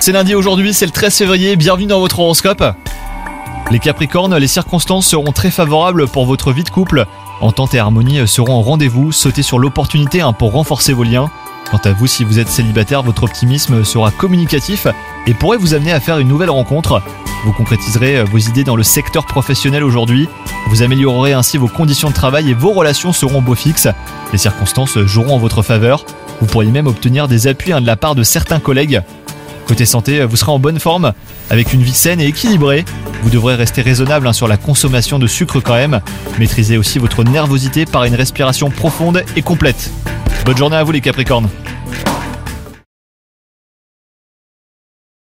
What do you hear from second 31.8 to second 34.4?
vie saine et équilibrée. Vous devrez rester raisonnable hein,